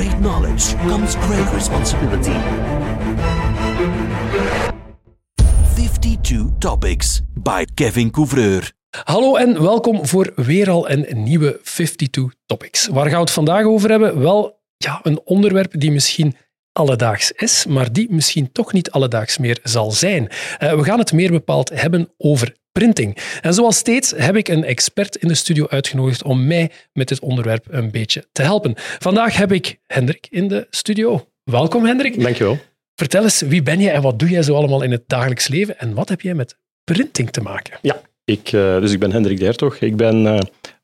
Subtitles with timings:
[0.00, 2.36] great knowledge comes great responsibility.
[5.74, 8.72] 52 Topics by Kevin Couvreur.
[9.04, 12.86] Hallo en welkom voor weer al een nieuwe 52 Topics.
[12.86, 14.20] Waar gaan we het vandaag over hebben?
[14.20, 16.36] Wel, ja, een onderwerp die misschien
[16.72, 20.22] alledaags is, maar die misschien toch niet alledaags meer zal zijn.
[20.22, 23.16] Uh, we gaan het meer bepaald hebben over printing.
[23.40, 27.20] En zoals steeds heb ik een expert in de studio uitgenodigd om mij met dit
[27.20, 28.74] onderwerp een beetje te helpen.
[28.76, 31.26] Vandaag heb ik Hendrik in de studio.
[31.44, 32.22] Welkom Hendrik.
[32.22, 32.58] Dankjewel.
[32.94, 35.78] Vertel eens, wie ben je en wat doe jij zo allemaal in het dagelijks leven
[35.78, 37.78] en wat heb jij met printing te maken?
[37.82, 39.80] Ja, ik, uh, dus ik ben Hendrik Dertog.
[39.80, 40.24] Ik ben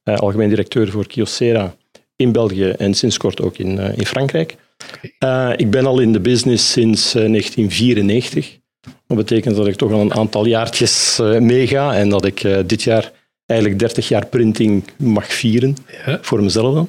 [0.05, 1.77] uh, algemeen directeur voor Kyocera
[2.17, 4.57] in België en sinds kort ook in, in Frankrijk.
[4.97, 5.55] Okay.
[5.57, 8.59] ik ben al in de business sinds 1994.
[9.07, 12.59] Dat betekent dat ik toch al een aantal jaartjes uh, meega en dat ik uh,
[12.67, 13.13] dit jaar
[13.47, 15.77] eigenlijk 30 jaar printing mag vieren,
[16.07, 16.19] ja.
[16.23, 16.89] voor mezelf dan.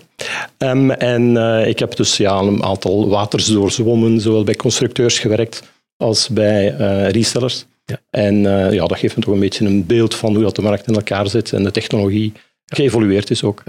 [0.58, 5.64] Um, en uh, ik heb dus ja, een aantal waters doorzwommen, zowel bij constructeurs gewerkt
[5.98, 6.68] als bij
[7.10, 7.66] resellers.
[7.86, 8.00] Ja.
[8.10, 10.88] En ja, dat geeft me toch een beetje een beeld van hoe dat de markt
[10.88, 12.34] in elkaar zit en de technologie
[12.68, 13.64] geëvolueerd is ook.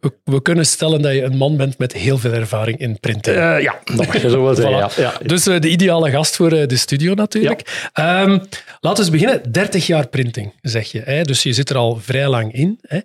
[0.00, 3.34] We, we, kunnen stellen dat je een man bent met heel veel ervaring in printen.
[3.34, 4.90] Uh, ja, dat mag je zo wel zeggen.
[4.90, 4.94] voilà.
[4.96, 5.26] ja, ja.
[5.26, 7.90] Dus uh, de ideale gast voor uh, de studio natuurlijk.
[7.92, 8.22] Ja.
[8.22, 8.42] Um,
[8.80, 9.52] laten we beginnen.
[9.52, 11.00] 30 jaar printing, zeg je.
[11.00, 11.22] Hè?
[11.22, 12.80] Dus je zit er al vrij lang in.
[12.82, 12.98] Hè?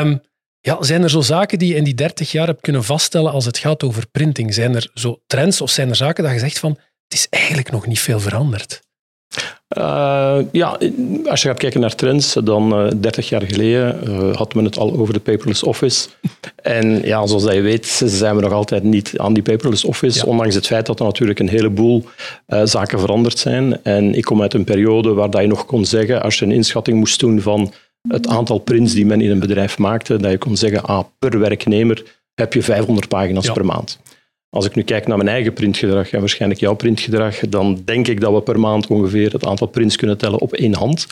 [0.00, 0.20] Um,
[0.60, 3.44] ja, zijn er zo zaken die je in die 30 jaar hebt kunnen vaststellen als
[3.44, 4.54] het gaat over printing?
[4.54, 6.70] Zijn er zo trends of zijn er zaken dat je zegt van
[7.08, 8.80] het is eigenlijk nog niet veel veranderd?
[9.76, 10.78] Uh, ja,
[11.24, 14.78] als je gaat kijken naar trends, dan uh, 30 jaar geleden uh, had men het
[14.78, 16.08] al over de paperless office.
[16.62, 20.24] en ja, zoals je weet, zijn we nog altijd niet aan die paperless office, ja.
[20.24, 22.04] ondanks het feit dat er natuurlijk een heleboel
[22.64, 23.84] zaken veranderd zijn.
[23.84, 26.52] En ik kom uit een periode waar dat je nog kon zeggen, als je een
[26.52, 27.72] inschatting moest doen van
[28.08, 31.38] het aantal prints die men in een bedrijf maakte, dat je kon zeggen, ah, per
[31.38, 32.02] werknemer
[32.34, 33.52] heb je 500 pagina's ja.
[33.52, 33.98] per maand.
[34.50, 38.20] Als ik nu kijk naar mijn eigen printgedrag en waarschijnlijk jouw printgedrag, dan denk ik
[38.20, 41.06] dat we per maand ongeveer het aantal prints kunnen tellen op één hand.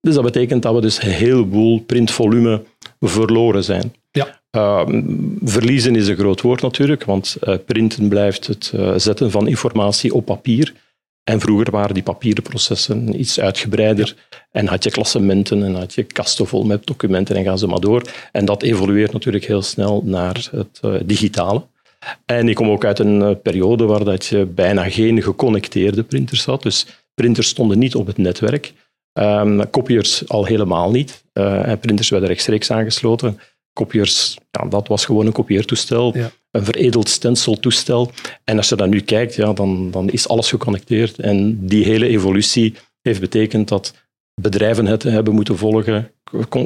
[0.00, 2.62] Dus dat betekent dat we dus een heleboel printvolume
[3.00, 3.94] verloren zijn.
[4.10, 4.40] Ja.
[4.56, 5.02] Uh,
[5.42, 10.14] verliezen is een groot woord natuurlijk, want uh, printen blijft het uh, zetten van informatie
[10.14, 10.74] op papier.
[11.24, 14.36] En vroeger waren die papieren processen iets uitgebreider ja.
[14.50, 17.80] en had je klassementen en had je kasten vol met documenten en gaan ze maar
[17.80, 18.02] door.
[18.32, 21.62] En dat evolueert natuurlijk heel snel naar het uh, digitale.
[22.26, 26.44] En ik kom ook uit een eh, periode waar dat je bijna geen geconnecteerde printers
[26.44, 26.62] had.
[26.62, 28.72] Dus printers stonden niet op het netwerk.
[29.18, 29.62] Um,
[30.26, 31.24] al helemaal niet.
[31.32, 33.38] Uh, printers werden rechtstreeks aangesloten.
[33.72, 36.16] Copiers, ja, dat was gewoon een kopieertoestel.
[36.16, 36.30] Ja.
[36.50, 38.10] Een veredeld stenciltoestel.
[38.44, 41.18] En als je dan nu kijkt, ja, dan, dan is alles geconnecteerd.
[41.18, 43.94] En die hele evolutie heeft betekend dat
[44.40, 46.10] bedrijven het hebben moeten volgen,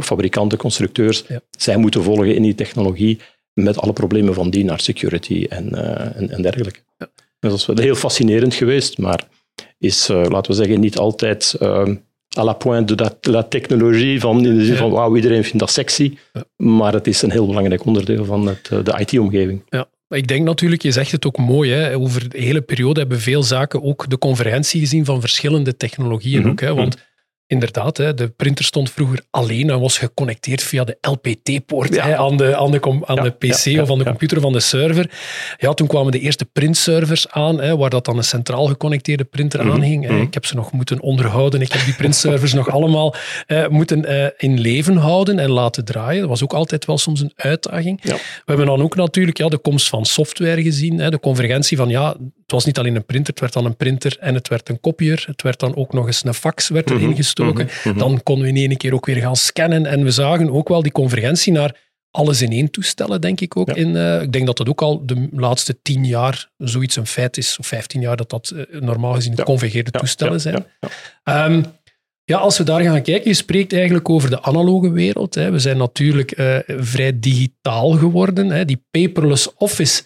[0.01, 1.41] fabrikanten, constructeurs, ja.
[1.51, 3.21] zij moeten volgen in die technologie
[3.63, 6.81] met alle problemen van die naar security en, uh, en, en, dergelijke.
[6.99, 7.09] Ja.
[7.41, 9.29] Dus dat is heel fascinerend geweest, maar
[9.79, 11.89] is, uh, laten we zeggen, niet altijd uh,
[12.39, 15.71] à la pointe de la, technologie, van, in de zin van wauw, iedereen vindt dat
[15.71, 16.45] sexy, ja.
[16.57, 19.63] maar het is een heel belangrijk onderdeel van het, de IT-omgeving.
[19.69, 19.89] Ja.
[20.09, 23.43] Ik denk natuurlijk, je zegt het ook mooi, hè, over de hele periode hebben veel
[23.43, 26.39] zaken ook de convergentie gezien van verschillende technologieën.
[26.39, 26.51] Mm -hmm.
[26.51, 26.97] ook, hè, want
[27.51, 32.17] Inderdaad, hè, de printer stond vroeger alleen en was geconnecteerd via de LPT-poort ja.
[32.17, 35.11] aan, de, aan, de, aan de PC ja, of aan de computer van de server.
[35.59, 39.61] Ja, toen kwamen de eerste printservers aan, hè, waar dat dan een centraal geconnecteerde printer
[39.61, 39.75] mm -hmm.
[39.75, 40.03] aan hing.
[40.03, 40.23] Mm -hmm.
[40.23, 41.61] Ik heb ze nog moeten onderhouden.
[41.61, 43.15] Ik heb die printservers nog allemaal
[43.47, 46.21] uh, moeten uh, in leven houden en laten draaien.
[46.21, 48.03] Dat was ook altijd wel soms een uitdaging.
[48.03, 51.89] We hebben dan ook natuurlijk ja, de komst van software gezien, hè, de convergentie van
[51.89, 52.17] ja,
[52.49, 54.81] het was niet alleen een printer, het werd dan een printer en het werd een
[54.81, 55.25] kopier.
[55.27, 57.65] Het werd dan ook nog eens een fax werd erin gestoken.
[57.65, 57.99] Mm -hmm.
[57.99, 59.87] Dan konden we in één keer ook weer gaan scannen.
[59.87, 61.77] En we zagen ook wel die convergentie naar
[62.11, 63.69] alles in één toestellen, denk ik ook.
[63.69, 63.75] Ja.
[63.75, 67.37] In, uh, ik denk dat dat ook al de laatste tien jaar zoiets een feit
[67.37, 69.99] is, of vijftien jaar, dat dat uh, normaal gezien geconvergeerde ja.
[69.99, 70.67] toestellen zijn.
[71.25, 71.65] Um,
[72.25, 75.35] ja, als we daar gaan kijken, je spreekt eigenlijk over de analoge wereld.
[75.35, 75.51] Hè.
[75.51, 78.51] We zijn natuurlijk uh, vrij digitaal geworden.
[78.51, 78.65] Hè.
[78.65, 80.03] Die paperless office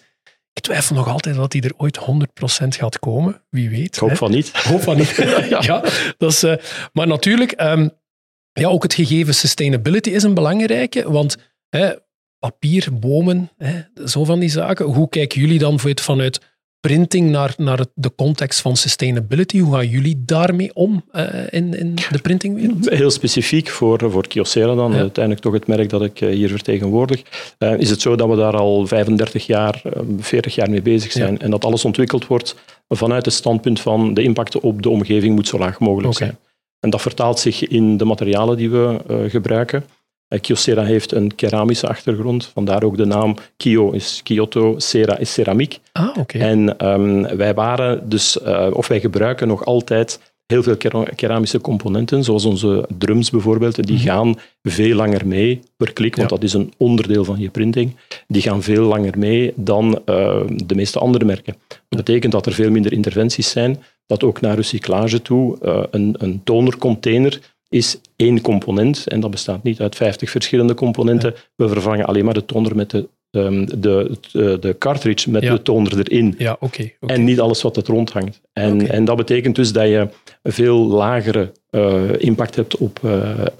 [0.53, 3.41] ik twijfel nog altijd dat die er ooit 100% gaat komen.
[3.49, 3.95] Wie weet.
[3.95, 4.15] Ik hoop hè?
[4.15, 4.47] van niet.
[4.47, 5.15] Ik hoop van niet.
[5.49, 5.61] ja.
[5.61, 5.83] ja.
[6.17, 6.55] dat is, uh,
[6.93, 7.91] maar natuurlijk, um,
[8.51, 11.11] ja, ook het gegeven sustainability is een belangrijke.
[11.11, 11.37] Want
[11.69, 11.93] hè,
[12.39, 14.85] papier, bomen, hè, zo van die zaken.
[14.85, 16.39] Hoe kijken jullie dan vanuit
[16.87, 19.59] printing naar, naar de context van sustainability.
[19.59, 22.89] Hoe gaan jullie daarmee om uh, in, in de printingwereld?
[22.89, 24.97] Heel specifiek voor, voor Kyocera dan, ja.
[24.97, 27.21] uiteindelijk toch het merk dat ik hier vertegenwoordig,
[27.59, 29.81] uh, is het zo dat we daar al 35 jaar,
[30.19, 31.39] 40 jaar mee bezig zijn ja.
[31.39, 32.55] en dat alles ontwikkeld wordt
[32.89, 36.27] vanuit het standpunt van de impact op de omgeving moet zo laag mogelijk okay.
[36.27, 36.39] zijn.
[36.79, 39.83] En dat vertaalt zich in de materialen die we uh, gebruiken.
[40.41, 45.79] Kyocera heeft een keramische achtergrond, vandaar ook de naam Kyo is Kyoto, Cera is ceramiek.
[45.91, 46.37] Ah, oké.
[46.37, 50.77] En ehm, wij waren dus, uh, of wij gebruiken nog altijd heel veel
[51.15, 54.05] keramische componenten, zoals onze drums bijvoorbeeld, die mhm.
[54.05, 57.95] gaan veel langer mee per klik, want dat is een onderdeel van je printing.
[58.27, 61.55] Die gaan veel langer mee dan uh, de meeste andere merken.
[61.67, 66.15] Dat betekent dat er veel minder interventies zijn, dat ook naar recyclage toe uh, een,
[66.17, 67.39] een tonercontainer
[67.73, 71.33] is één component en dat bestaat niet uit 50 verschillende componenten.
[71.55, 75.61] We vervangen alleen maar de toner met de um, de, de, de, cartridge met de
[75.61, 76.35] toner erin.
[76.37, 76.63] Ja, oké.
[76.65, 78.41] Okay, En niet alles wat het rondhangt.
[78.53, 78.87] En, okay.
[78.87, 80.09] en dat betekent dus dat je
[80.41, 83.11] een veel lagere uh, impact hebt op, uh,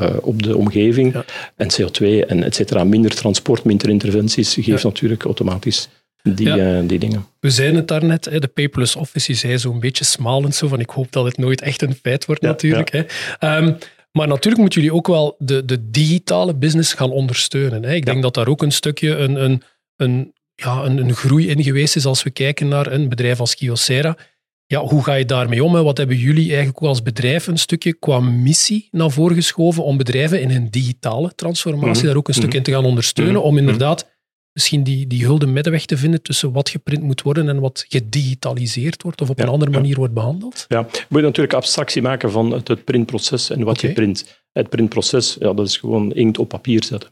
[0.01, 1.13] uh, op de omgeving.
[1.13, 1.25] Ja.
[1.55, 2.83] En CO2 en et cetera.
[2.83, 4.87] Minder transport, minder interventies geeft ja.
[4.87, 5.89] natuurlijk automatisch
[6.23, 6.81] die, ja.
[6.81, 7.25] die dingen.
[7.39, 10.79] We zeiden het daarnet, hè, de paperless office, je zei zo'n beetje smalend zo van
[10.79, 12.91] ik hoop dat het nooit echt een feit wordt natuurlijk.
[12.91, 13.57] Hè.
[13.57, 13.77] Um,
[14.17, 17.83] maar natuurlijk moeten jullie ook wel de, de digitale business gaan ondersteunen.
[17.83, 17.93] Hè.
[17.93, 19.61] Ik denk dat daar ook een stukje een, een,
[19.95, 23.55] een, ja, een, een, groei in geweest is als we kijken naar een bedrijf als
[23.55, 24.17] Kyocera.
[24.65, 25.75] Ja, hoe ga je daarmee om?
[25.75, 25.83] Hè?
[25.83, 29.97] Wat hebben jullie eigenlijk ook als bedrijf een stukje qua missie naar voren geschoven om
[29.97, 32.05] bedrijven in hun digitale transformatie mhm.
[32.05, 32.57] daar ook een stuk mhm.
[32.57, 33.59] in te gaan ondersteunen, om mhm.
[33.59, 34.12] inderdaad
[34.53, 39.03] misschien die, die gulden middenweg te vinden tussen wat geprint moet worden en wat gedigitaliseerd
[39.03, 40.65] wordt of op een andere manier wordt behandeld?
[40.67, 44.41] Ja, je moet natuurlijk abstractie maken van het, het printproces en wat je print.
[44.51, 47.09] Het printproces, ja, dat is gewoon inkt op papier zetten.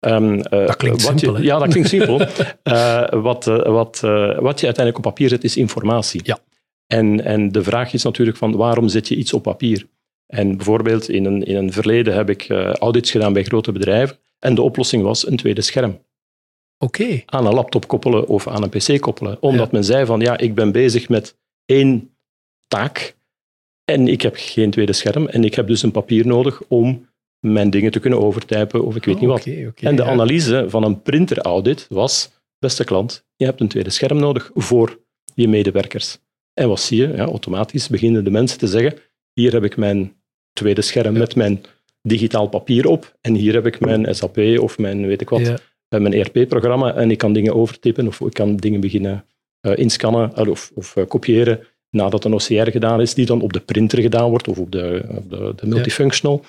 [0.00, 1.40] Um, dat klinkt simpel.
[1.40, 2.20] ja, dat klinkt simpel.
[2.64, 6.20] uh, wat, uh, wat, wat je uiteindelijk op papier zet, is informatie.
[6.24, 6.38] Ja.
[6.86, 9.86] En, en de vraag is natuurlijk van waarom zet je iets op papier?
[10.26, 14.54] En bijvoorbeeld in een, in een verleden heb ik audits gedaan bij grote bedrijven en
[14.54, 15.98] de oplossing was een tweede scherm
[16.78, 17.22] okay.
[17.26, 19.42] aan een laptop koppelen of aan een pc koppelen.
[19.42, 22.16] Omdat men zei van ja, ik ben bezig met één
[22.68, 23.16] taak
[23.84, 27.70] en ik heb geen tweede scherm en ik heb dus een papier nodig om mijn
[27.70, 29.40] dingen te kunnen overtypen of ik weet niet wat.
[29.40, 34.18] Okay, en de analyse van een printeraudit was, beste klant, je hebt een tweede scherm
[34.18, 35.00] nodig voor
[35.34, 36.18] je medewerkers.
[36.54, 37.08] En wat zie je?
[37.08, 38.98] Ja, automatisch beginnen de mensen te zeggen,
[39.32, 40.14] hier heb ik mijn
[40.52, 41.62] tweede scherm met mijn
[42.02, 45.62] digitaal papier op en hier heb ik mijn SAP of mijn weet ik wat
[46.00, 49.24] mijn ERP-programma en ik kan dingen overtippen of ik kan dingen beginnen
[49.66, 53.60] uh, inscannen of, of uh, kopiëren nadat een OCR gedaan is, die dan op de
[53.60, 56.44] printer gedaan wordt of op de, op de, de multifunctional.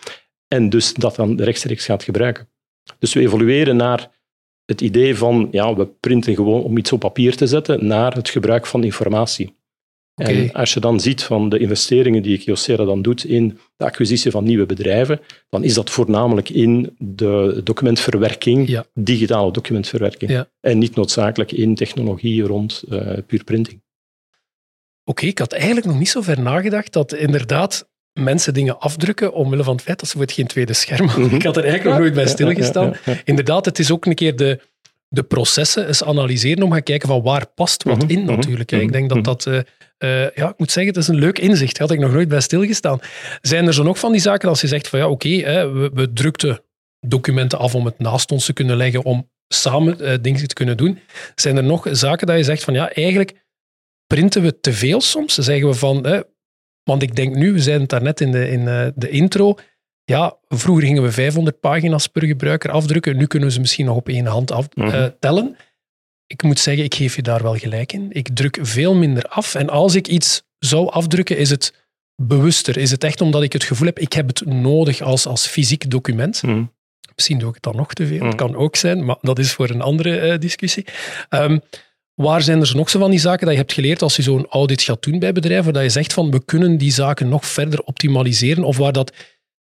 [0.48, 2.50] En dus dat dan rechtstreeks gaat gebruiken.
[3.00, 4.12] Dus we evolueren naar
[4.66, 8.30] het idee van, ja, we printen gewoon om iets op papier te zetten, naar het
[8.30, 9.56] gebruik van informatie.
[10.16, 14.32] En als je dan ziet van de investeringen die Kyocera dan doet in de acquisitie
[14.32, 15.20] van nieuwe bedrijven,
[15.50, 20.46] dan is dat voornamelijk in de documentverwerking, digitale documentverwerking.
[20.60, 23.84] En niet noodzakelijk in technologie rond uh, puur printing.
[25.04, 29.64] Oké, ik had eigenlijk nog niet zo ver nagedacht dat inderdaad mensen dingen afdrukken omwille
[29.64, 31.26] van het feit dat ze voor het geen tweede scherm hebben.
[31.26, 31.36] Mhm.
[31.36, 32.94] Ik had er eigenlijk nog nooit bij stilgestaan.
[33.24, 34.60] Inderdaad, het is ook een keer de,
[35.16, 38.10] de processen eens analyseren om gaan kijken van waar past wat mhm.
[38.10, 38.36] in mhm.
[38.36, 38.72] natuurlijk.
[38.72, 39.46] Ik denk dat dat...
[39.46, 39.60] Uh,
[40.00, 41.78] uh, ja, ik moet zeggen, het is een leuk inzicht.
[41.78, 43.00] Had ik nog nooit bij stilgestaan.
[43.42, 45.92] Zijn er zo nog van die zaken als je zegt van ja, oké, okay, we,
[45.94, 46.62] we drukten
[47.00, 50.78] documenten af om het naast ons te kunnen leggen, om samen uh, dingen te kunnen
[50.78, 51.00] doen.
[51.36, 53.46] Zijn er nog zaken dat je zegt van ja, eigenlijk
[54.08, 55.34] printen we te veel soms?
[55.34, 56.24] Zeggen we van,
[56.84, 58.66] want ik denk nu, we zeiden het daarnet in de, in
[58.96, 59.56] de intro,
[60.06, 63.96] ja, vroeger gingen we 500 pagina's per gebruiker afdrukken, nu kunnen we ze misschien nog
[63.96, 65.58] op één hand af, mm tellen
[66.28, 68.08] ik moet zeggen, ik geef je daar wel gelijk in.
[68.10, 69.56] Ik druk veel minder af.
[69.56, 71.74] En als ik iets zou afdrukken, is het
[72.16, 72.78] bewuster.
[72.78, 75.90] Is het echt omdat ik het gevoel heb, ik heb het nodig als, als fysiek
[75.90, 76.44] document.
[76.44, 76.74] Mm.
[77.16, 78.24] Misschien doe ik het dan nog te veel.
[78.24, 78.36] Mm.
[78.36, 80.86] kan ook zijn, maar dat is voor een andere uh, discussie.
[81.30, 81.62] Um,
[82.14, 84.48] waar zijn er nog zo van die zaken dat je hebt geleerd als je zo'n
[84.48, 87.82] audit gaat doen bij bedrijven, dat je zegt van, we kunnen die zaken nog verder
[87.82, 89.14] optimaliseren, of waar dat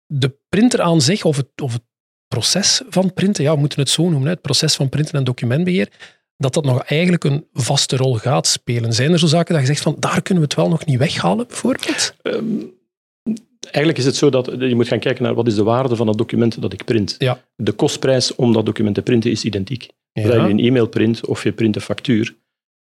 [0.07, 1.83] de printer aan zich, of het, of het
[2.29, 5.89] proces van printen, ja, we moeten het zo noemen, het proces van printen en documentbeheer,
[6.37, 8.93] dat dat nog eigenlijk een vaste rol gaat spelen.
[8.93, 10.99] Zijn er zo zaken dat je zegt van daar kunnen we het wel nog niet
[10.99, 12.15] weghalen, bijvoorbeeld?
[12.23, 12.73] Um,
[13.61, 16.09] eigenlijk is het zo dat je moet gaan kijken naar wat is de waarde van
[16.09, 17.15] het document dat ik print.
[17.19, 17.45] Ja.
[17.57, 19.89] De kostprijs om dat document te printen is identiek.
[20.13, 20.23] Ja.
[20.23, 22.35] Of je een e-mail print of je print een factuur,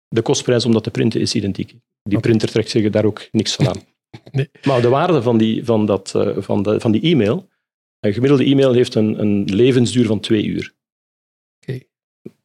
[0.08, 1.74] de kostprijs om dat te printen is identiek.
[2.02, 3.82] Die printer trekt zich daar ook niks van aan.
[4.32, 4.50] Nee.
[4.64, 7.48] Maar de waarde van die, van dat, uh, van de, van die e-mail,
[8.00, 10.74] een gemiddelde e-mail heeft een, een levensduur van twee uur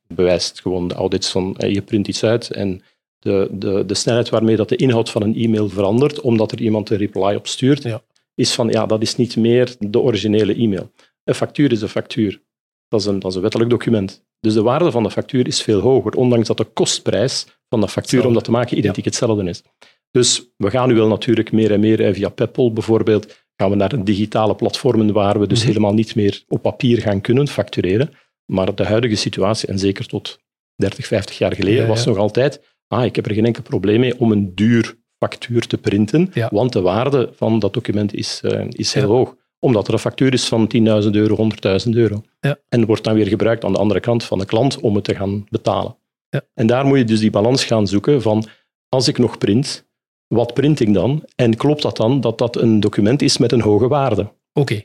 [0.08, 2.82] bewijst gewoon de audits van eh, je print iets uit en
[3.20, 6.90] de, de, de snelheid waarmee dat de inhoud van een e-mail verandert, omdat er iemand
[6.90, 8.04] een reply op stuurt, ja.
[8.36, 10.92] is van ja, dat is niet meer de originele e-mail.
[11.24, 12.42] Een factuur is een factuur.
[12.88, 14.26] Dat is een, dat is een wettelijk document.
[14.40, 17.88] Dus de waarde van de factuur is veel hoger, ondanks dat de kostprijs van de
[17.88, 19.64] factuur om dat te maken identiek hetzelfde is.
[20.12, 24.04] Dus we gaan nu wel natuurlijk meer en meer, via Peppol bijvoorbeeld, gaan we naar
[24.04, 25.68] digitale platformen waar we dus Mhm.
[25.68, 28.10] helemaal niet meer op papier gaan kunnen factureren.
[28.46, 30.40] Maar de huidige situatie, en zeker tot
[30.76, 34.00] 30, 50 jaar geleden, Ja, was nog altijd, ah, ik heb er geen enkel probleem
[34.00, 36.50] mee om een duur factuur te printen, Ja.
[36.52, 39.36] want de waarde van dat document is, eh, is heel hoog.
[39.60, 42.22] Omdat er een factuur is van 10.000 euro, 100.000 euro.
[42.40, 42.58] Ja.
[42.70, 45.16] En wordt dan weer gebruikt aan de andere kant van de klant om het te
[45.16, 45.98] gaan betalen.
[46.30, 46.42] Ja.
[46.54, 48.46] En daar moet je dus die balans gaan zoeken van,
[48.90, 49.87] als ik nog print,
[50.28, 51.24] wat print ik dan?
[51.36, 54.32] En klopt dat dan dat dat een document is met een hoge waarde?
[54.54, 54.82] Oké,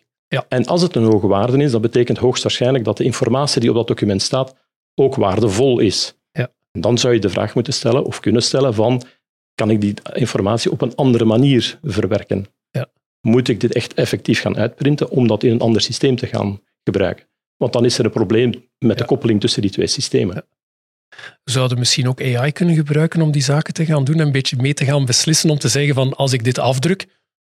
[0.48, 3.76] En als het een hoge waarde is, dat betekent hoogstwaarschijnlijk dat de informatie die op
[3.76, 4.54] dat document staat
[4.94, 6.14] ook waardevol is.
[6.32, 6.52] Ja.
[6.72, 9.02] Dan zou je de vraag moeten stellen of kunnen stellen van,
[9.54, 12.46] kan ik die informatie op een andere manier verwerken?
[12.70, 12.86] Ja.
[13.20, 16.60] Moet ik dit echt effectief gaan uitprinten om dat in een ander systeem te gaan
[16.84, 17.26] gebruiken?
[17.56, 19.08] Want dan is er een probleem met de Ja.
[19.08, 20.44] koppeling tussen die twee systemen.
[21.16, 21.38] Ja.
[21.44, 24.56] zouden misschien ook AI kunnen gebruiken om die zaken te gaan doen en een beetje
[24.56, 27.06] mee te gaan beslissen om te zeggen van als ik dit afdruk,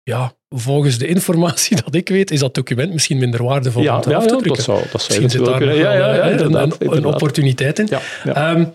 [0.03, 4.15] ja, volgens de informatie dat ik weet, is dat document misschien minder waardevol om te
[4.15, 4.53] af te drukken.
[4.55, 5.75] dat zou, dat zou Misschien zit daar nog.
[5.75, 6.31] Ja, ja, ja,
[6.79, 7.87] een, opportuniteit in.
[7.89, 8.33] Ja, ja.
[8.53, 8.65] Ehm,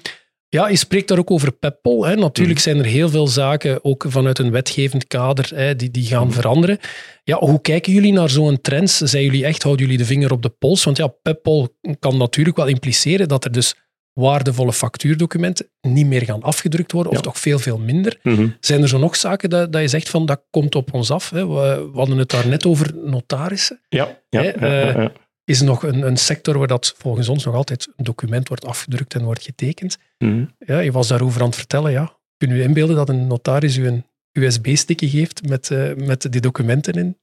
[0.48, 2.04] ja, je spreekt daar ook over Peppol.
[2.06, 2.14] Hè.
[2.14, 2.68] Natuurlijk Mhm.
[2.68, 6.34] zijn er heel veel zaken, ook vanuit een wetgevend kader, hè, die, die gaan Mhm.
[6.34, 6.78] veranderen.
[7.24, 8.90] Ja, hoe kijken jullie naar zo'n trend?
[9.04, 10.84] Zijn jullie echt, houden jullie de vinger op de pols?
[10.84, 13.74] Want ja, Peppol kan natuurlijk wel impliceren dat er dus
[14.14, 18.18] waardevolle factuurdocumenten niet meer gaan afgedrukt worden, of toch veel, veel minder.
[18.22, 18.48] Mhm.
[18.60, 21.30] Zijn er zo nog zaken dat, dat je zegt van, dat komt op ons af?
[21.30, 21.46] Hè?
[21.46, 23.80] We, we hadden het daar net over notarissen.
[23.88, 25.08] ja, ja, Hè, eh.
[25.44, 28.64] Is er nog een, een sector waar dat volgens ons nog altijd een document wordt
[28.64, 29.98] afgedrukt en wordt getekend?
[30.18, 30.44] Mhm.
[30.58, 31.92] Ja, je was daarover aan het vertellen.
[31.92, 32.16] Ja.
[32.36, 36.94] Kun je inbeelden dat een notaris u een USB-stickje geeft met, eh, met die documenten
[36.94, 37.18] in?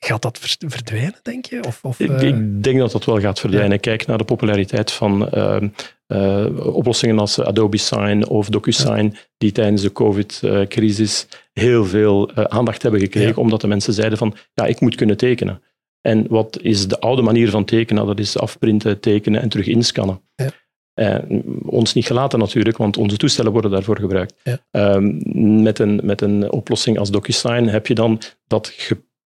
[0.00, 1.64] Gaat dat verdwijnen, denk je?
[1.66, 3.80] Of, of, Ik, eh, ik denk dat dat wel gaat verdwijnen.
[3.80, 5.68] Kijk naar de populariteit van ehm,
[6.06, 12.82] eh, oplossingen als Adobe Sign of DocuSign, die tijdens de COVID-crisis heel veel eh, aandacht
[12.82, 13.42] hebben gekregen, Ja.
[13.42, 15.62] omdat de mensen zeiden van, ja, ik moet kunnen tekenen.
[16.00, 18.06] En wat is de oude manier van tekenen?
[18.06, 20.20] Dat is afprinten, tekenen en terug inscannen.
[20.34, 21.24] Ja.
[21.66, 24.34] Ons niet gelaten natuurlijk, want onze toestellen worden daarvoor gebruikt.
[24.42, 24.58] Ja.
[24.70, 28.72] Ehm, met, een, met een oplossing als DocuSign heb je dan dat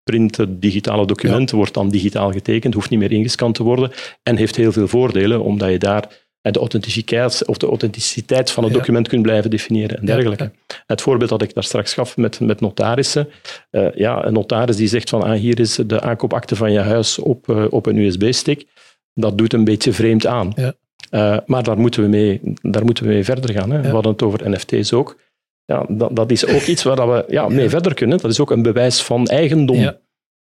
[0.07, 3.91] geprinte digitale document, wordt dan digitaal getekend, hoeft niet meer ingescand te worden
[4.23, 8.71] en heeft heel veel voordelen, omdat je daar de authenticiteit, of de authenticiteit van het
[8.73, 8.77] Ja.
[8.79, 10.51] document kunt blijven definiëren en Ja, dergelijke.
[10.85, 13.27] Het voorbeeld dat ik daar straks gaf met, met notarissen.
[13.69, 17.19] eh, ja, een notaris die zegt van ah, hier is de aankoopakte van je huis
[17.19, 18.65] op, eh, op een USB-stick.
[19.13, 20.51] Dat doet een beetje vreemd aan.
[20.55, 20.73] Ja.
[21.09, 23.71] Eh, maar daar moeten we mee, daar moeten we mee verder gaan.
[23.71, 23.81] Hè.
[23.81, 25.19] We hadden het over NFT's ook.
[25.65, 27.69] Ja, dat, dat is ook iets waar dat we ja, mee Ja.
[27.69, 28.17] verder kunnen.
[28.17, 29.77] Dat is ook een bewijs van eigendom.
[29.77, 29.99] Ja.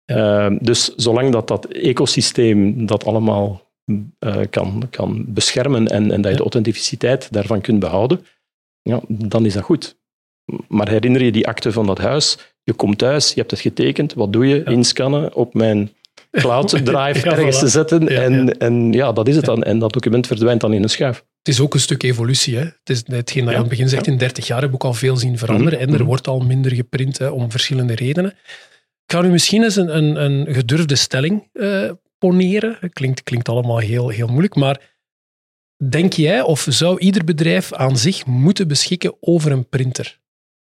[0.05, 3.61] Eh, dus zolang dat, dat ecosysteem dat allemaal
[4.19, 8.25] eh, kan, kan beschermen en, en dat je de authenticiteit daarvan kunt behouden,
[8.81, 9.97] ja, dan is dat goed.
[10.67, 12.37] Maar herinner je die akte van dat huis?
[12.63, 14.13] Je komt thuis, je hebt het getekend.
[14.13, 14.63] Wat doe je?
[14.63, 15.91] Inscannen op mijn
[16.31, 17.59] cloud drive ergens voilà.
[17.59, 18.07] te zetten.
[18.07, 18.53] En, ja.
[18.57, 19.63] en ja, dat is het dan.
[19.63, 21.25] En dat document verdwijnt dan in een schuif.
[21.49, 22.55] Het is ook een stuk evolutie.
[22.55, 22.63] Hè?
[22.63, 24.93] Het is hetgeen dat je aan het begin zegt, in 30 jaar heb ik al
[24.93, 26.07] veel zien veranderen Mhm, en er mhm.
[26.07, 28.31] wordt al minder geprint hè, om verschillende redenen.
[29.05, 32.77] Ik ga nu misschien eens een, een, een gedurfde stelling eh, poneren.
[32.79, 34.81] Het Klinkt, klinkt allemaal heel, heel moeilijk, maar
[35.89, 40.19] denk jij of zou ieder bedrijf aan zich moeten beschikken over een printer?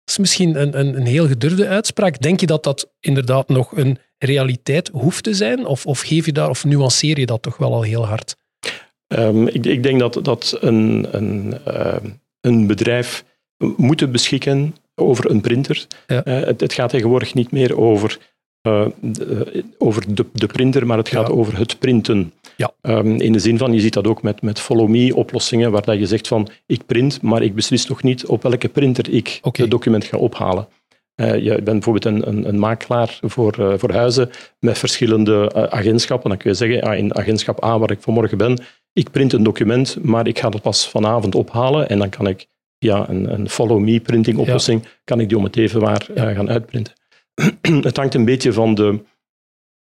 [0.05, 2.21] Dat is misschien een, een, een heel gedurfde uitspraak.
[2.21, 5.67] Denk je dat dat inderdaad nog een realiteit hoeft te zijn?
[5.67, 8.37] Of, of geef je daar, of nuanceer je dat toch wel al heel hard?
[9.09, 12.07] Ehm, ik, ik denk dat, dat een, een, ehm,
[12.41, 13.25] een bedrijf
[13.77, 15.87] moet beschikken over een printer.
[16.07, 16.25] Ja.
[16.25, 18.19] Eh, het, het gaat tegenwoordig niet meer over,
[18.61, 21.35] eh, de, over de, de printer, maar het gaat Ja.
[21.35, 22.33] over het printen.
[22.57, 22.73] Ja.
[22.81, 26.07] Ehm, in de zin van, je ziet dat ook met, met follow-me-oplossingen, waar dat je
[26.07, 30.05] zegt van, ik print, maar ik beslis nog niet op welke printer ik het document
[30.05, 30.69] ga ophalen.
[31.17, 35.63] Eh, je bent bijvoorbeeld een, een, een makelaar voor, eh, voor huizen met verschillende eh,
[35.63, 36.29] agentschappen.
[36.29, 38.59] Dan kun je zeggen, in agentschap A, waar ik vanmorgen ben,
[38.97, 42.47] ik print een document, maar ik ga dat pas vanavond ophalen en dan kan ik
[42.79, 46.51] via een, een follow-me printing oplossing, kan ik die om het even waar eh, gaan
[46.51, 46.93] uitprinten.
[47.89, 48.99] het hangt een beetje van de,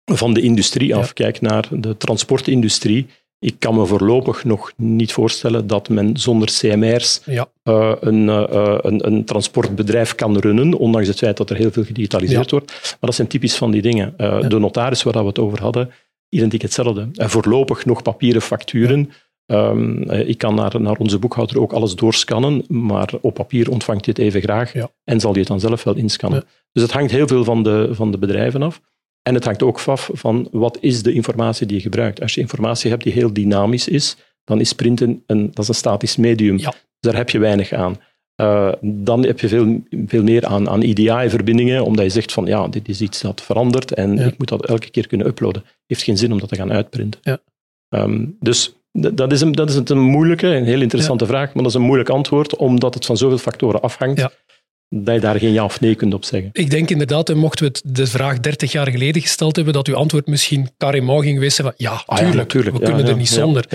[0.04, 1.06] van de industrie af.
[1.06, 1.12] Ja.
[1.12, 3.06] Kijk naar de transportindustrie.
[3.38, 8.78] Ik kan me voorlopig nog niet voorstellen dat men zonder CMR's Ja, eh, een, eh,
[8.80, 12.72] een, een transportbedrijf kan runnen, ondanks het feit dat er heel veel gedigitaliseerd wordt.
[12.80, 14.14] Maar dat zijn typisch van die dingen.
[14.16, 14.40] Ja.
[14.40, 15.90] De notaris waar we het over hadden,
[16.30, 17.08] identiek hetzelfde.
[17.14, 19.10] En voorlopig nog papieren facturen.
[19.46, 24.04] Ehm, eh, ik kan naar, naar onze boekhouder ook alles doorscannen, maar op papier ontvangt
[24.04, 24.90] hij het even graag Ja.
[25.04, 26.42] en zal hij het dan zelf wel inscannen.
[26.46, 26.52] Ja.
[26.72, 28.80] Dus het hangt heel veel van de, van de bedrijven af.
[29.22, 32.20] En het hangt ook af van wat is de informatie die je gebruikt.
[32.20, 35.74] Als je informatie hebt die heel dynamisch is, dan is printen een, dat is een
[35.74, 36.58] statisch medium.
[36.58, 36.70] Ja.
[36.70, 37.96] Dus daar heb je weinig aan.
[38.40, 42.68] Uh, dan heb je veel, veel meer aan, aan EDI-verbindingen, omdat je zegt van ja,
[42.68, 45.64] dit is iets dat verandert en ik moet dat elke keer kunnen uploaden.
[45.86, 47.20] Heeft geen zin om dat te gaan uitprinten.
[47.22, 47.38] Ja.
[47.88, 51.72] Um, dus dat is, een, dat is een moeilijke, een heel interessante vraag, maar dat
[51.72, 54.28] is een moeilijk antwoord, omdat het van zoveel factoren afhangt
[54.90, 56.50] dat je daar geen ja of nee kunt op zeggen.
[56.52, 59.94] Ik denk inderdaad, mochten we het de vraag 30 jaar geleden gesteld hebben, dat uw
[59.94, 63.66] antwoord misschien carrément ging geweest van ja, ah, tuurlijk, we kunnen er niet zonder.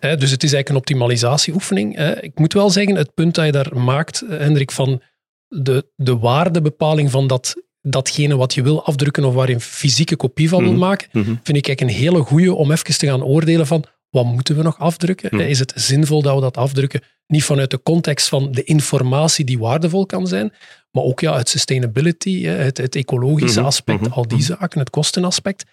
[0.00, 1.98] dus het is eigenlijk een optimalisatieoefening.
[2.20, 5.02] Ik moet wel zeggen, het punt dat je daar maakt, Hendrik, van
[5.48, 10.16] de, de waardebepaling van dat, datgene wat je wil afdrukken of waar je een fysieke
[10.16, 10.80] kopie van wil mhm.
[10.80, 11.24] maken, mhm.
[11.24, 14.62] vind ik eigenlijk een hele goede om even te gaan oordelen van wat moeten we
[14.62, 15.36] nog afdrukken?
[15.36, 15.48] Mhm.
[15.48, 17.02] Is het zinvol dat we dat afdrukken?
[17.26, 20.52] Niet vanuit de context van de informatie die waardevol kan zijn,
[20.90, 24.46] maar ook ja, het sustainability, het, het ecologische mhm, aspect, mhm, al die mhm.
[24.46, 25.64] zaken, het kostenaspect.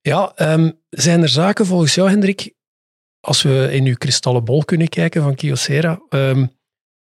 [0.00, 2.54] Ja, um, zijn er zaken volgens jou, Hendrik,
[3.20, 6.50] als we in uw kristallen bol kunnen kijken van Kyocera, um,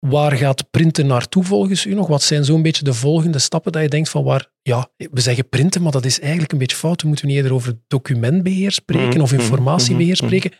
[0.09, 2.07] waar gaat printen naartoe volgens u nog?
[2.07, 5.49] Wat zijn zo'n beetje de volgende stappen dat je denkt van waar, ja, we zeggen
[5.49, 7.01] printen, maar dat is eigenlijk een beetje fout.
[7.01, 10.51] We moeten niet eerder over documentbeheer spreken of informatiebeheer spreken.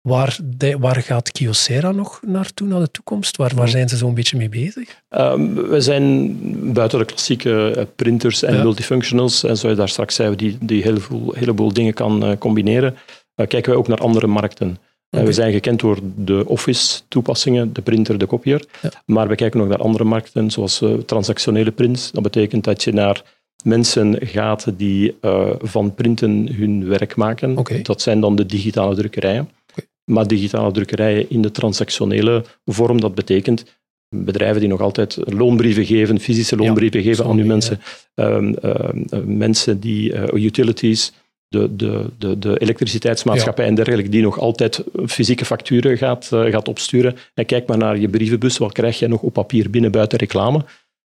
[0.00, 0.38] Waar,
[0.78, 3.36] waar gaat Kyocera nog naartoe, naar de toekomst?
[3.36, 5.02] Waar, waar zijn ze zo'n beetje mee bezig?
[5.08, 6.36] Um, we zijn
[6.72, 10.82] buiten de klassieke eh, printers en multifunctionals, en zoals je daar straks zei, die, die
[10.82, 14.78] heel veel, heleboel dingen kan uh, combineren, uh, kijken wij ook naar andere markten.
[15.10, 15.26] Okay.
[15.26, 18.64] we zijn gekend door de Office-toepassingen, de printer, de kopier.
[19.06, 22.10] Maar we kijken ook naar andere markten, zoals transactionele prints.
[22.10, 23.22] Dat betekent dat je naar
[23.62, 25.14] mensen gaat die
[25.60, 27.58] van printen hun werk maken.
[27.58, 27.82] Okay.
[27.82, 29.48] Dat zijn dan de digitale drukkerijen.
[30.04, 33.64] Maar digitale drukkerijen in de transactionele vorm, dat betekent
[34.16, 37.80] bedrijven die nog altijd loonbrieven geven, fysische loonbrieven geven aan uw mensen,
[38.14, 41.12] ehm, ehm, mensen die utilities,
[41.50, 46.68] de, de, de, de elektriciteitsmaatschappij en dergelijke, die nog altijd fysieke facturen gaat, uh, gaat
[46.68, 47.16] opsturen.
[47.34, 50.64] En kijk maar naar je brievenbus, wat krijg je nog op papier binnen buiten reclame?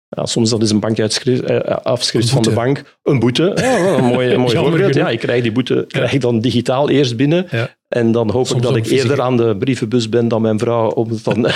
[0.08, 2.98] Ja, soms dat is een bankafschrift uh, van de bank.
[3.02, 3.52] Een boete.
[3.54, 4.94] Ja, een mooi, een mooi voorbeeld.
[4.94, 7.46] Ja, ik krijg die boete krijg ik dan digitaal eerst binnen.
[7.50, 7.76] Ja.
[7.92, 10.90] En dan hoop ik dat ik eerder aan de brievenbus ben dan mijn vrouw.
[10.90, 11.40] Om het dan,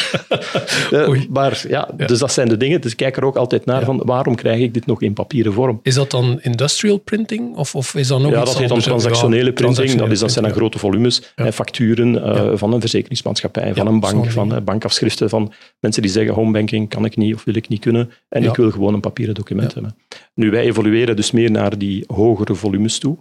[1.36, 2.80] maar ja, dus dat zijn de dingen.
[2.80, 5.52] Dus ik kijk er ook altijd naar van waarom krijg ik dit nog in papieren
[5.52, 5.80] vorm.
[5.82, 7.56] Is dat dan industrial printing?
[7.56, 9.94] Of, of is dat nog ja, dat heet dan transactionele printing.
[9.94, 11.32] dat, is, dat zijn dan grote volumes.
[11.34, 16.10] En facturen uh, van een verzekeringsmaatschappij, van een bank, van uh, bankafschriften van mensen die
[16.10, 18.10] zeggen homebanking kan ik niet of wil ik niet kunnen.
[18.28, 19.96] En ik wil gewoon een papieren document hebben.
[20.34, 23.16] Nu, wij evolueren dus meer naar die hogere volumes toe.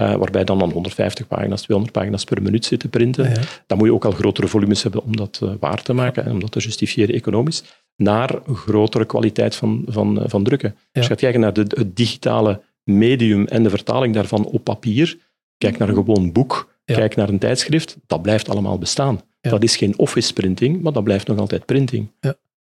[0.00, 3.32] Uh, waarbij dan, dan 150 pagina's, 200 pagina's per minuut zit te printen.
[3.66, 6.32] Dan moet je ook al grotere volumes hebben om dat uh, waar te maken en
[6.32, 7.62] om dat te justifiëren economisch.
[7.96, 10.68] Naar grotere kwaliteit van, van, van drukken.
[10.68, 10.84] Ja.
[10.92, 15.18] Als je gaat kijken naar de, het digitale medium en de vertaling daarvan op papier,
[15.56, 19.20] kijk naar een gewoon boek, kijk naar een tijdschrift, dat blijft allemaal bestaan.
[19.40, 22.10] Dat is geen office printing, maar dat blijft nog altijd printing.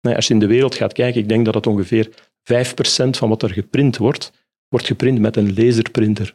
[0.00, 2.12] Nou, als je in de wereld gaat kijken, ik denk dat het ongeveer 5%
[3.10, 4.32] van wat er geprint wordt,
[4.68, 6.34] wordt geprint met een laserprinter.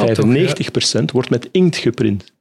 [0.00, 2.32] 95% wordt met inkt geprint.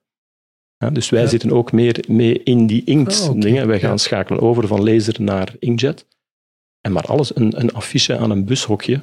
[0.77, 3.61] Ja, dus wij zitten ook meer mee in die inkt-dingen.
[3.61, 6.05] Ah, wij gaan schakelen over van laser naar inkjet.
[6.81, 8.99] En maar alles, een, een affiche aan een bushokje,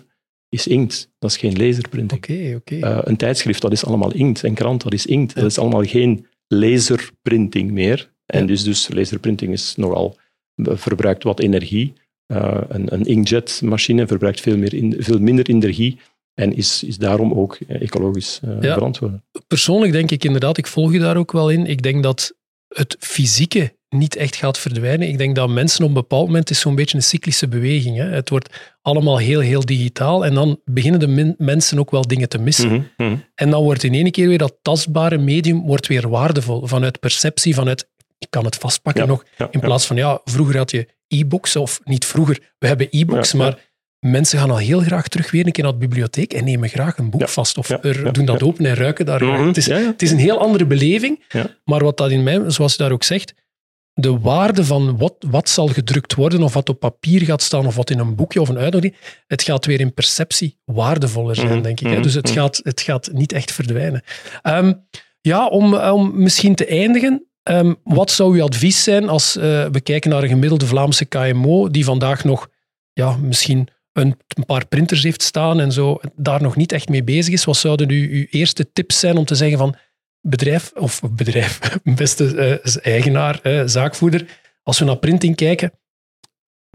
[0.49, 1.11] is inkt.
[1.19, 2.25] Dat is geen laserprinting.
[2.25, 2.79] Okay, okay.
[2.79, 4.43] Uh, een tijdschrift, dat is allemaal inkt.
[4.43, 5.35] Een krant, dat is inkt.
[5.35, 8.13] Dat is allemaal geen laserprinting meer.
[8.27, 10.17] En dus, dus laserprinting is nogal,
[10.57, 11.93] verbruikt wat energie.
[12.27, 15.99] Uh, een, een inkjetmachine verbruikt veel, meer in, veel minder energie
[16.41, 19.13] en is, is daarom ook eh, ecologisch uh, ja, verantwoord.
[19.47, 21.67] Persoonlijk denk ik inderdaad, ik volg je daar ook wel in.
[21.67, 22.33] Ik denk dat
[22.69, 25.09] het fysieke niet echt gaat verdwijnen.
[25.09, 27.97] Ik denk dat mensen op een bepaald moment is zo'n beetje een cyclische beweging.
[27.97, 28.05] Hè.
[28.05, 32.39] Het wordt allemaal heel, heel digitaal en dan beginnen de mensen ook wel dingen te
[32.39, 32.69] missen.
[32.69, 33.17] Mhm, mhm.
[33.35, 36.67] En dan wordt in één keer weer dat tastbare medium wordt weer waardevol.
[36.67, 39.25] Vanuit perceptie, vanuit ik kan het vastpakken nog.
[39.51, 43.70] in plaats van, ja, vroeger had je e-books, of niet vroeger, we hebben e-books, maar
[44.01, 46.99] mensen gaan al heel graag terug weer een keer naar de bibliotheek en nemen graag
[46.99, 47.59] een boek vast.
[47.59, 49.25] Of er, doen dat open en ruiken daar.
[49.25, 49.47] Mhm.
[49.47, 51.25] het, is, het is een heel andere beleving.
[51.65, 53.35] Maar wat dat in mij, zoals je daar ook zegt,
[53.93, 57.75] de waarde van wat, wat zal gedrukt worden, of wat op papier gaat staan, of
[57.77, 61.63] wat in een boekje of een uitnodiging, het gaat weer in perceptie waardevoller zijn, mhm.
[61.63, 61.87] denk ik.
[61.87, 62.03] Mhm.
[62.03, 64.03] Dus het gaat, het gaat niet echt verdwijnen.
[64.43, 64.73] Ehm,
[65.21, 69.81] ja, om, om misschien te eindigen, um, wat zou uw advies zijn als uh, we
[69.81, 72.49] kijken naar een gemiddelde Vlaamse KMO, die vandaag nog
[72.93, 77.33] ja, misschien een, paar printers heeft staan en zo, daar nog niet echt mee bezig
[77.33, 79.77] is, wat zouden nu uw eerste tips zijn om te zeggen van
[80.21, 84.27] bedrijf, of bedrijf, beste uh, eigenaar, uh, zaakvoerder,
[84.63, 85.73] als we naar printing kijken,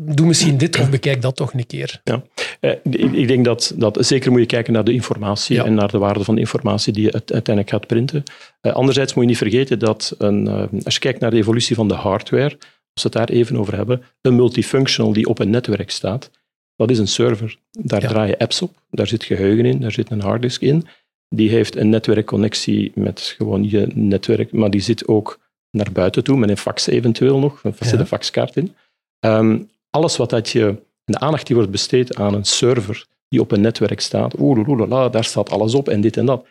[0.01, 2.01] doe misschien dit of bekijk dat toch een keer.
[2.03, 2.23] Ja,
[2.59, 2.71] eh,
[3.11, 6.23] ik denk dat, dat zeker moet je kijken naar de informatie en naar de waarde
[6.23, 8.23] van de informatie die je uiteindelijk gaat printen.
[8.61, 10.47] anderzijds moet je niet vergeten dat een,
[10.83, 12.57] als je kijkt naar de evolutie van de hardware,
[12.93, 16.31] als we het daar even over hebben, een multifunctional die op een netwerk staat,
[16.75, 17.57] dat is een server.
[17.71, 18.07] Daar Ja.
[18.07, 20.85] draai je apps op, daar zit geheugen in, daar zit een harddisk in.
[21.29, 25.39] Die heeft een netwerkconnectie met gewoon je netwerk, maar die zit ook
[25.71, 27.63] naar buiten toe, met een fax eventueel nog.
[27.63, 27.99] Er zit Ja.
[27.99, 28.73] een faxkaart in.
[29.19, 29.59] Ehm,
[29.89, 33.61] alles wat dat je, de aandacht die wordt besteed aan een server die op een
[33.61, 36.45] netwerk staat, oeh, daar staat alles op en dit en dat.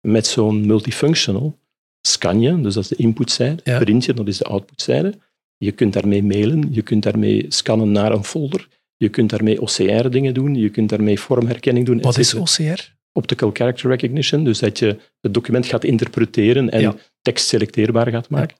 [0.00, 1.58] Met zo'n multifunctional
[2.00, 3.78] scan je, dus dat is de inputzijde, Ja.
[3.78, 5.14] print je, dat is de outputzijde.
[5.56, 10.34] Je kunt daarmee mailen, je kunt daarmee scannen naar een folder, je kunt daarmee OCR-dingen
[10.34, 12.00] doen, je kunt daarmee vormherkenning doen.
[12.00, 12.34] Wat is.
[12.34, 12.94] OCR?
[13.12, 16.94] Optical Character Recognition, dus dat je het document gaat interpreteren en Ja.
[17.22, 18.56] tekst selecteerbaar gaat maken.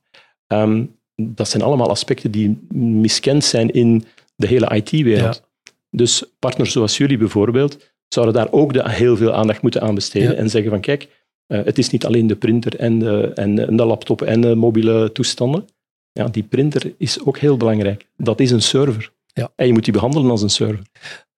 [0.47, 4.05] Ehm, dat zijn allemaal aspecten die miskend zijn in
[4.37, 5.43] de hele IT-wereld.
[5.91, 10.37] Dus partners zoals jullie bijvoorbeeld zouden daar ook de, heel veel aandacht moeten aan besteden
[10.37, 11.09] en zeggen van kijk,
[11.47, 14.55] eh, het is niet alleen de printer en de, en, en de laptop en de
[14.55, 15.67] mobiele toestanden.
[16.13, 18.07] Ja, die printer is ook heel belangrijk.
[18.17, 19.13] Dat is een server.
[19.41, 19.53] Ja.
[19.57, 20.83] En je moet die behandelen als een server.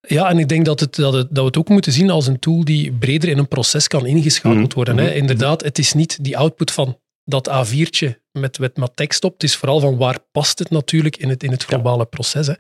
[0.00, 2.26] Ja, en ik denk dat, het, dat, het, dat we het ook moeten zien als
[2.26, 4.74] een tool die breder in een proces kan ingeschakeld Mhm.
[4.74, 4.98] worden.
[4.98, 5.04] Hè.
[5.06, 5.16] Mhm.
[5.16, 9.32] Inderdaad, het is niet die output van dat A4'tje met, met maar tekst op.
[9.32, 12.50] Het is vooral van waar past het natuurlijk in het, in het globale proces.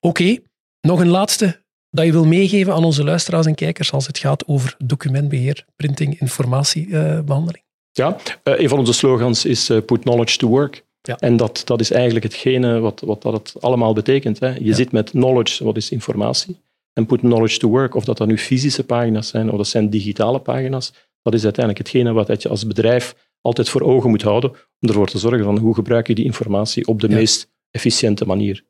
[0.00, 0.36] Oké,
[0.80, 4.46] nog een laatste dat je wil meegeven aan onze luisteraars en kijkers als het gaat
[4.46, 7.64] over documentbeheer, printing, informatiebehandeling.
[7.92, 10.84] Ja, eh, een van onze slogans is eh, put knowledge to work.
[11.02, 11.16] Ja.
[11.18, 14.40] En dat, dat is eigenlijk hetgene wat, wat dat het allemaal betekent.
[14.40, 14.48] Hè.
[14.54, 14.74] Je Ja.
[14.74, 16.60] zit met knowledge, wat is informatie,
[16.92, 17.94] en put knowledge to work.
[17.94, 21.86] Of dat dan nu fysische pagina's zijn, of dat zijn digitale pagina's, dat is uiteindelijk
[21.86, 25.58] hetgene wat je als bedrijf altijd voor ogen moet houden, om ervoor te zorgen van
[25.58, 27.14] hoe gebruik je die informatie op de Ja.
[27.14, 28.64] meest efficiënte manier.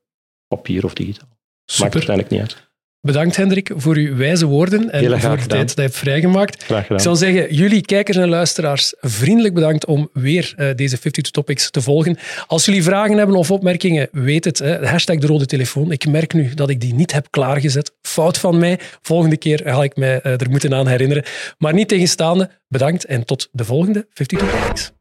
[0.47, 1.29] Papier of digitaal.
[1.29, 1.93] Maakt Super.
[1.93, 2.68] uiteindelijk niet uit.
[3.01, 5.47] Bedankt Hendrik voor uw wijze woorden en voor de gedaan.
[5.47, 6.71] tijd dat je hebt vrijgemaakt.
[6.89, 11.71] Ik zal zeggen, jullie kijkers en luisteraars, vriendelijk bedankt om weer eh, deze 52 Topics
[11.71, 12.19] te volgen.
[12.47, 14.59] Als jullie vragen hebben of opmerkingen, weet het.
[14.59, 15.93] Hè, hashtag de rode telefoon.
[15.93, 17.93] Ik merk nu dat ik die niet heb klaargezet.
[18.03, 18.79] Fout van mij.
[19.03, 21.25] Volgende keer ga ik mij eh, er moeten aan herinneren.
[21.59, 24.93] Maar niet tegenstaande, bedankt en tot de volgende 52 Topics.